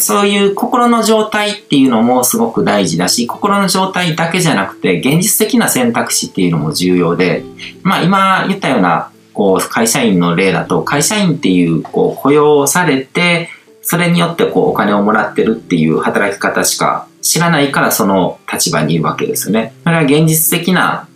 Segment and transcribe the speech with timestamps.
[0.00, 7.44] そういう心の状態っていうのもすごく大事だし、心の状態だけじゃなくて、現実的な選択肢っていうのも重要で、
[7.82, 13.48] まあ今言ったような、こう、会社員の例だと、会社員っていう、こう、雇用されて、
[13.82, 19.72] それによってこう、お金をもらってるっていう働き方しか知らないからその立場にいるわけですよね。
[19.84, 21.08] それは現実的な、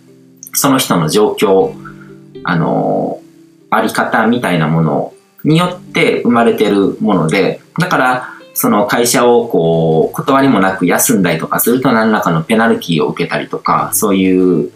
[0.53, 1.73] その人の状況、
[2.43, 3.19] あの、
[3.69, 14.71] あり方みたいなものによって生まれてるもので、だから、その会社をこう、断りもなく休んだりとかすると何らかのペナルティーを受けたりとか、そういう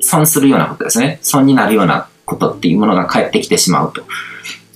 [0.00, 1.18] 損するようなことですね。
[1.20, 4.02] 損になるようなことっていうものが返ってきてしまうと。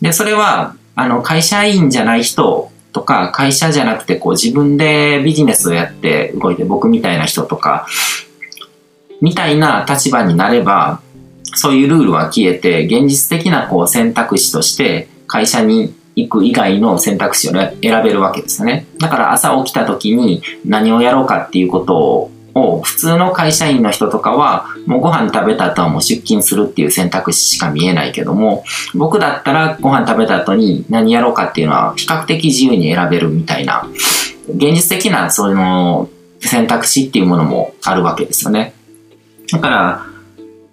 [0.03, 7.87] で、それは、あの、会社員じゃない人とか、会社じゃなくてこう自分でビジネスをやって動いて僕みたいな人とか、
[9.23, 11.01] みたいな立場になれば、
[11.55, 17.73] そういうルールは消えて、現実的なこう選択肢として会社に行く以外の選択肢を、選
[18.03, 18.87] べるわけですよね。
[18.99, 33.87] だから朝起きた時に何をやろうかっていうことを普通の会社員の人とかはもうご飯食べた後はもう出勤するっていう選択肢しか見えないけども僕だったらご飯食べた後に何やろうかっていうのは比較的自由に選べるみたいな
[34.49, 36.09] 現実的なその
[36.41, 38.73] 選択肢っていうものもあるわけですよね。
[39.53, 40.07] だから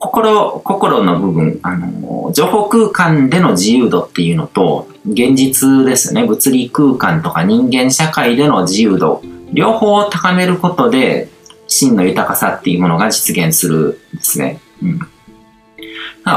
[0.04, 9.22] 心、心の部分、あの、情報空間での自由度っていうのと、現実ですね、物理空間とか人間社会での自由度、
[9.54, 11.30] 両方を高めることで、
[11.68, 14.60] 真の豊かさっていうものが実現するんですね。
[14.82, 15.00] うん。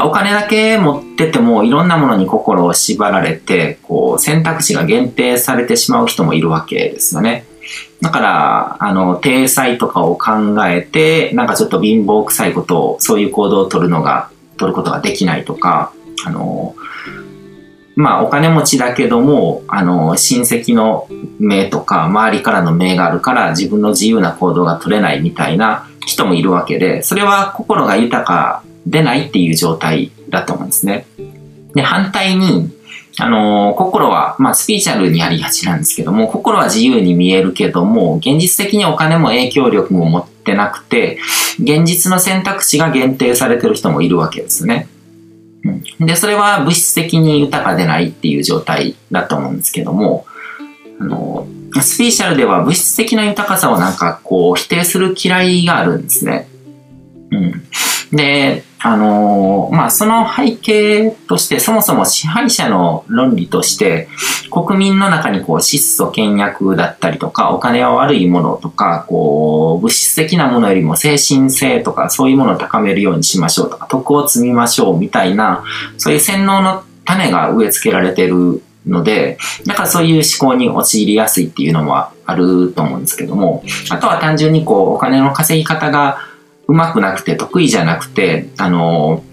[0.05, 7.45] お金だけ持っててもいろんなものに心を縛られて、こう選択肢が限定されてしまう人もいるわけですよね。
[8.01, 10.31] だから、あの、体裁とかを考
[10.67, 15.91] えて、なんかちょっと貧乏臭いことを、そういう行動を取るのが、取ることができないとか、
[16.25, 16.75] あの、
[17.95, 21.07] まあ、お金持ちだけども、あの、親戚の
[21.39, 31.07] 目とか、周りからの目があるから、自分の自由な行動が取れないみたいな人もいるわけで、それは心が豊かでないっていう状態だと思うんですね。
[31.73, 32.69] で、反対に、
[33.19, 41.17] あの、心は、まあ、スピーチャルにありがちなんですけども、心は自由に見えるけども、現実的にお金も影響力も持ってなくて、
[41.59, 44.87] 現実の選択肢が限定されてる人もいるわけですね。
[45.63, 50.27] うん、で、それは物質的に豊かでないっていう状態だと思うんですけども、
[50.99, 51.47] あの、
[51.81, 56.47] スピーチャルでは物質的な豊かさをなんかこう否定する嫌いがあるんですね。
[57.31, 57.63] うん。
[58.11, 64.07] で、あのー、まあ、その背景として、そもそも支配者の論理として、
[64.51, 75.63] 国民の中にこう、質素倹約だったりとか、お金は悪いものとか、こう、物質的なものよりも精神性とか、そういうものを高めるようにしましょうとか、徳を積みましょうみたいな、
[75.97, 86.19] そういう洗脳の種が植え付けられてるので、だからそういう思考に陥りやすいっていうのもあると思うんですけども、あとは単純にこう、お金の稼ぎ方が、
[86.67, 89.23] うまくなくて得意じゃなくて、あの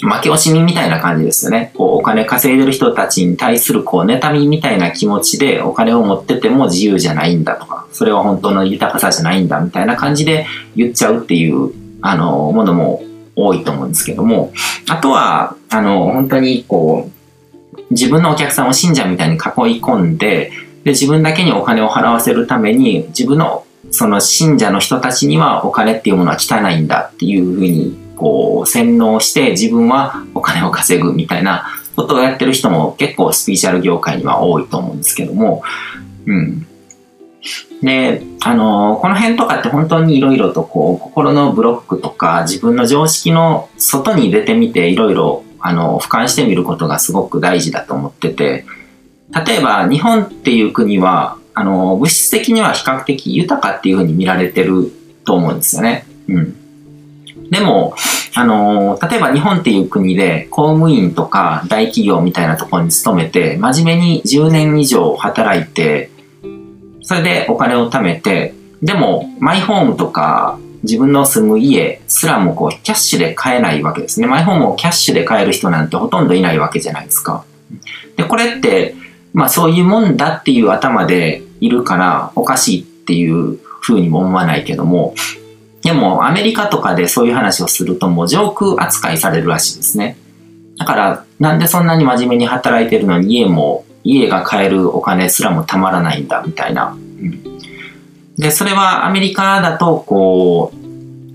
[0.00, 1.72] 負け惜しみみたいな感じですよね。
[1.74, 13.02] こうお金稼いでる人たちに対するこう妬みみたいな気持ちでお金を持ってても自由じゃないんだとか、それは本当の豊かさじゃないんだみたいな感じで言っちゃうっていう、あの、ものも
[13.34, 14.52] 多いと思うんですけども、
[14.88, 19.40] あとは、あの、本当にこう、自分のお客さんを信者みたいに囲い
[19.82, 20.52] 込んで、
[20.84, 31.66] で、自分だけにお金を払わせるために、自分のその信者の人たちにはお金っていうものは汚いんだっていうふうにこう洗脳して自分はお金を稼ぐみたいな
[31.96, 35.62] ことをやってる人も結構スピーチャル業界には多いと思うんですけども、
[36.26, 36.66] うん。
[37.82, 48.64] で、あの、この辺とかって本当にいろいろとこう、心のブロックとか自分の常識の外に出てみていろいろ、あの、俯瞰してみることがすごく大事だと思ってて、
[49.46, 54.92] 例えば日本っていう国は、あの、物質的には比較的豊かっていうふうに見られてる
[55.24, 56.06] と思うんですよね。
[56.28, 56.56] うん。
[57.50, 57.96] でも、
[58.34, 66.10] あの、例えば日本っていう国で公務員とか大企業みたいなところに勤めて、真面目に10年以上働いて、
[67.02, 74.28] それでお金を貯めて、でも、マイホームとか自分の住む家すらもこうキャッシュで買えないわけですね。
[74.28, 77.44] マイホームをキャッシュで買える人なんてほとんどいないわけじゃないですか。
[78.16, 78.94] で、これって、
[79.32, 85.14] まあそういうもんだっていう頭でいるからおかしいっていうふうにも思わないけども、
[85.82, 90.16] でもアメリカとかでそういう話をするともう上空扱いされるらしいですね。
[90.76, 96.96] だからなんでそんなに真面目に働いてるのに家も、家が買えるお金すらもたまらないんだみたいな。
[98.36, 100.77] で、それはアメリカだとこう、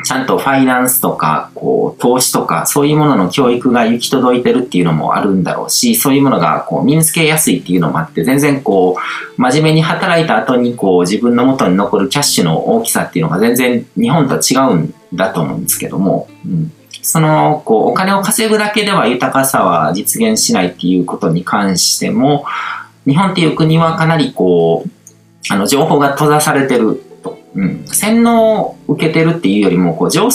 [0.03, 16.71] ちゃんとファイナンスとか、こう、投資とか、そういうものの教育が行き届いてるっていうのもあるんだろうし、そういうものが、こう、身につけやすいっていうのもあって、全然こう、真面目に働いた後に、こう、自分の元に残るキャッシュの大きさっていうのが全然日本とは違うんだと思うんですけども、うん。
[17.01, 22.45] その、こう、お金を稼ぐだけでは豊かさは実現しないっていうことに関しても、
[23.05, 24.89] 日本っていう国はかなりこう、
[25.49, 27.03] あの、情報が閉ざされてる
[27.55, 30.29] うん、洗脳を受けてるっていうよりもこう情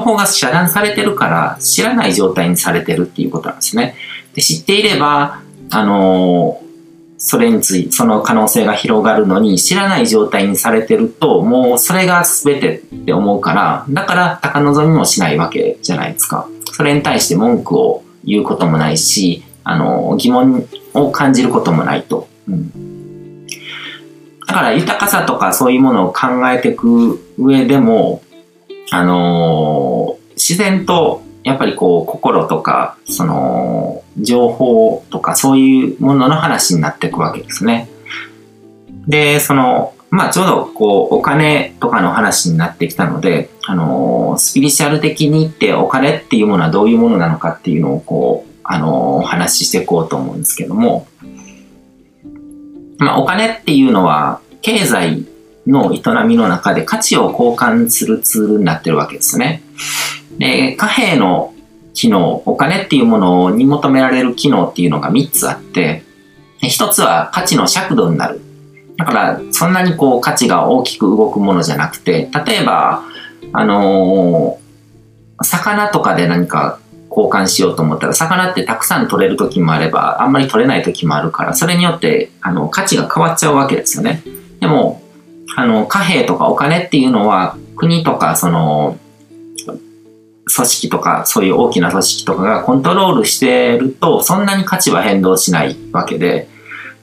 [0.00, 3.96] 報が遮断されてるから知らない状態にされてるっていうことなんですね。
[4.34, 6.70] で知っていれば、あのー、
[7.18, 16.48] それについて、その可能性が広がるのに知らない状態にされてると、もうそれが全てって思うから、だから高望みもしないわけじゃないですか。
[16.72, 22.28] それに対して文句を言うこともないし、あのー、疑問を感じることもないと。
[22.48, 22.89] うん
[24.50, 28.20] だから豊かさとかそういうものを考えていく上でも、
[28.90, 37.88] あのー、自然とやっぱりこう心とか、その情報とかそういうものの話になっていくわけですね。
[39.06, 51.06] で、その、まあちょうどこうお金とかの話になってきたので、あのー、スピリチュアル的に言ってお金っていうものはどういうものなのかっていうのをこう、あのー、お話ししていこうと思うんですけども、
[53.00, 55.24] まあ、お金っていうのは、経済
[55.66, 59.62] の営みの中で価値を交換するツールになってるわけですね。
[60.38, 61.54] で、貨幣の
[61.94, 66.04] 機能、お金っていうものに求められる機能っていうのが3つあって、
[66.62, 68.40] 1つは価値の尺度になる。
[68.98, 73.02] だから、そんなにこう価値が大きく動くものじゃなくて、例えば、
[73.54, 76.78] あのー、魚とかで何か
[77.20, 84.22] 交換しようと思ったら、魚ってたくさん取れる時もあれば、あんまり取れない時もあるから、それによって、あの、価値が変わっちゃうわけですよね。
[84.60, 85.02] でも、
[85.56, 88.98] あの、貨幣とかお金っていうのは、国とか、その、
[89.66, 96.48] 組織とか、そういう大きな組織とかがコントロールしてると、そんなに価値は変動しないわけで、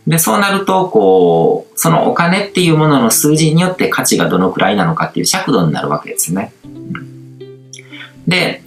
[0.06, 6.54] で、そうなると、こう、そのお金っていうものの数字によって価値がどのくらいなのかっていう尺度になるわけですね。
[8.26, 8.64] で、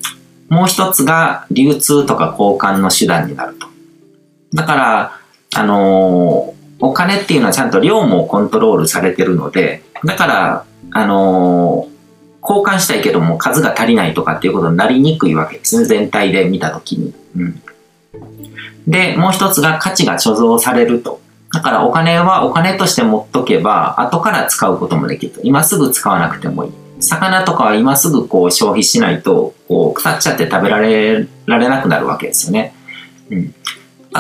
[0.51, 3.69] もう一つが流通とか交換の手段になると。
[4.53, 5.21] だから、
[5.55, 11.91] あのー、お金っていうのはちゃんと量もコントロールされてるので、だから、あのー、
[12.43, 15.85] 交換したいけども数が足りないとかっていうことになりにくいわけですね。
[15.85, 17.15] 全体で見たときに。
[17.37, 17.63] うん。
[18.89, 21.21] で、もう一つが価値が貯蔵されると。
[21.53, 25.41] だからお金はお金として持っとけば、後から使うこともできると。
[25.45, 26.73] 今すぐ使わなくてもいい。
[27.01, 32.75] 魚とかは今すぐこう消費しないと、こう腐っちゃって食べられられなくなるわけですよね。
[33.31, 33.55] うん。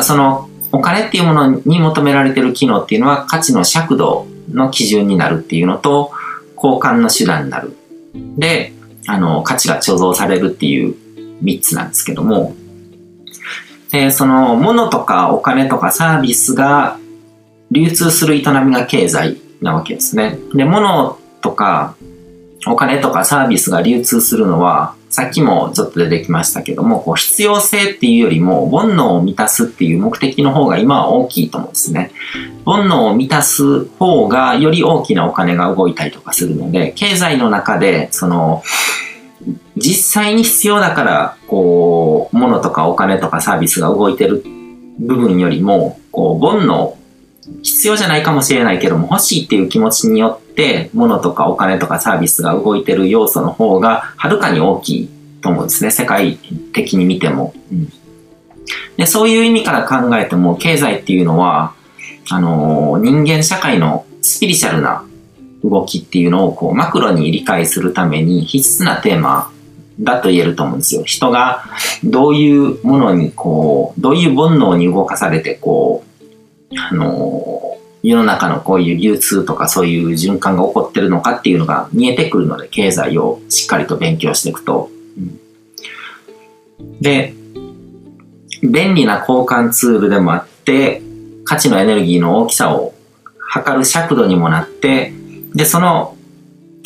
[0.02, 6.12] その、お金っていうものに求められてる機能っていうのは価値の尺度の基準になるっていうのと、
[6.56, 7.76] 交換の手段になる。
[8.36, 8.72] で、
[9.06, 10.94] あの、価値が貯蔵されるっていう
[11.42, 12.54] 3つなんですけども、
[13.90, 16.98] で、その、物とかお金とかサービスが
[17.70, 20.38] 流通する営みが経済なわけですね。
[20.54, 21.96] で、物とか
[22.66, 32.12] お金とかサービスが流通するのは、さっきもちょっと出てきましたけども、こう必要性っていうよりも、煩悩を満たすっていう目的の方が今は大きいと思うんですね。
[32.64, 38.62] 煩悩を満たす方がより大きなお金が動いたりとかするので、経済の中で、その、
[39.76, 44.44] 実際に必要だから、こう、物とかお金とかサービスが動いてる
[45.00, 46.99] 部分よりも、こう、煩悩
[47.62, 55.10] 必要じゃないかもしれないけども、欲しいっていう気持ちによって、物とかお金とかサービスが動いてる要素の方が、はるかに大きい
[55.42, 55.90] と思うんですね。
[55.90, 56.38] 世界
[56.72, 57.54] 的に見ても。
[57.72, 57.92] うん、
[58.96, 61.74] でそういう意味から考えても、経済っていうのは、
[62.30, 65.04] あのー、人間社会のスピリチュアルな
[65.64, 69.50] 動きっていうのをこうマクロに理解するために必須なテーマ
[70.00, 71.02] だと言えると思うんですよ。
[71.04, 71.64] 人が
[72.04, 76.09] どういうものにこう、どういう煩悩に動かされてこう、
[76.76, 84.90] あの、世の中のこういう流通とかそういう循環が起こってるのかっていうのが見えてくるので、経済をしっかりと勉強していくと。
[85.18, 87.34] うん、で、
[88.62, 91.02] 便利な交換ツールでもあって、
[91.44, 92.94] 価値のエネルギーの大きさを
[93.38, 95.12] 測る尺度にもなって、
[95.54, 96.16] で、その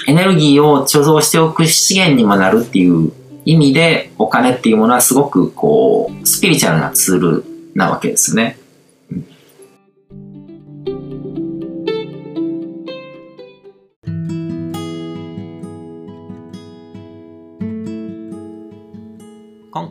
[0.06, 3.12] エネルギーを貯蔵しておく資源にもなるっていう
[3.44, 8.58] 意味で、お金っていうものはすごくこう、スピリチュアルなツールなわけですね。